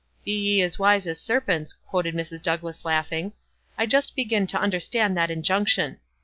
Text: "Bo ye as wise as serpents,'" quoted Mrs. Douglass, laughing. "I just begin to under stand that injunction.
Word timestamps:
"Bo 0.25 0.31
ye 0.31 0.63
as 0.63 0.79
wise 0.79 1.05
as 1.05 1.21
serpents,'" 1.21 1.75
quoted 1.87 2.15
Mrs. 2.15 2.41
Douglass, 2.41 2.85
laughing. 2.85 3.33
"I 3.77 3.85
just 3.85 4.15
begin 4.15 4.47
to 4.47 4.59
under 4.59 4.79
stand 4.79 5.15
that 5.15 5.29
injunction. 5.29 5.99